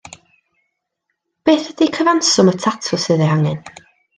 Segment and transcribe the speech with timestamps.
[1.49, 3.65] Beth ydi cyfanswm y tatws sydd eu hangen?